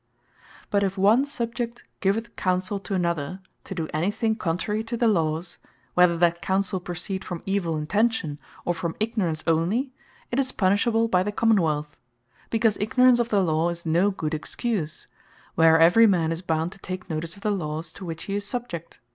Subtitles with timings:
[0.71, 5.07] But if one Subject giveth Counsell to another, to do any thing contrary to the
[5.07, 5.59] Lawes,
[5.93, 9.91] whether that Counsell proceed from evill intention, or from ignorance onely,
[10.31, 11.97] it is punishable by the Common wealth;
[12.49, 15.05] because ignorance of the Law, is no good excuse,
[15.53, 18.43] where every man is bound to take notice of the Lawes to which he is
[18.43, 18.99] subject.